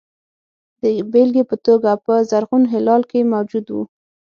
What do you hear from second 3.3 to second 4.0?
موجود وو.